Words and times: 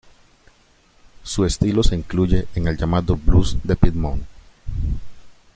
Su 1.21 1.45
estilo 1.45 1.83
se 1.83 1.93
incluye 1.95 2.47
en 2.55 2.67
el 2.67 2.75
llamado 2.75 3.15
Blues 3.15 3.55
de 3.63 3.75
Piedmont. 3.75 4.23